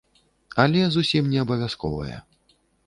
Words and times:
Але 0.63 0.81
зусім 0.95 1.29
не 1.35 1.39
абавязковая. 1.45 2.17